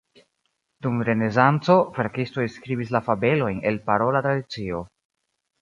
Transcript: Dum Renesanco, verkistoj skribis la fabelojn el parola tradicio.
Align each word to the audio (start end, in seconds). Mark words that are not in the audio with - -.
Dum 0.85 0.95
Renesanco, 1.09 1.75
verkistoj 1.99 2.47
skribis 2.55 2.95
la 2.97 3.03
fabelojn 3.11 3.63
el 3.73 3.81
parola 3.91 4.27
tradicio. 4.29 4.83